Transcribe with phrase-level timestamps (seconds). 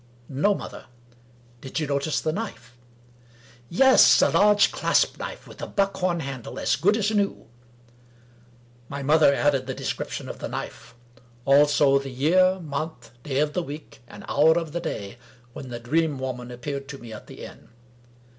[0.45, 0.85] ""No, mother.""
[1.61, 2.75] Did you notice the knife?"
[3.83, 4.19] "Yes.
[4.23, 7.47] A large clasp knife, with a buckhorn handle, as good as new."
[8.89, 10.95] My mother added the description of the knife.
[11.45, 15.19] Also the year, month, day of the week, and hour of the day
[15.53, 17.69] when the Dream Woman appeared to me at the inn.